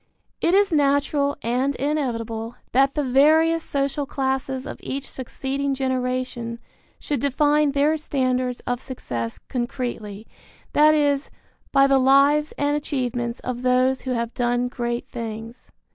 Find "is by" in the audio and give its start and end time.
10.95-11.85